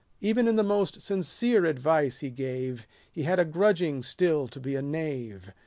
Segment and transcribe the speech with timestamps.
[0.19, 4.73] Even in the most sincere advice he gave, He had a grudging still to be
[4.73, 5.51] a knave.